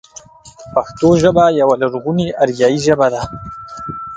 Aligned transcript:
پښتو 0.73 1.07
ژبه 1.21 1.45
يوه 1.61 1.75
لرغونې 1.81 2.27
اريايي 2.43 2.79
ژبه 2.85 3.07
ده. 3.13 3.21